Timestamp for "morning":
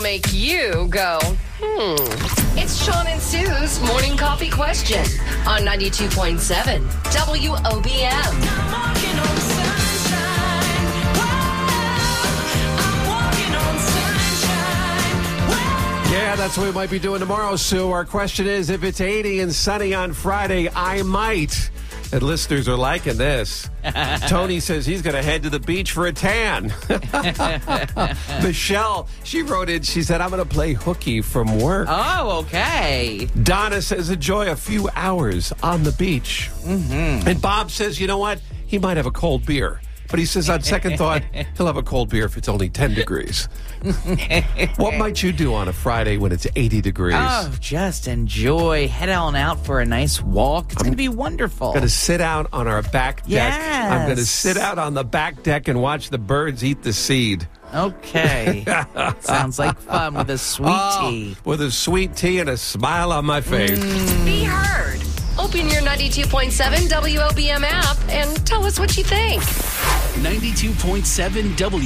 3.80-4.16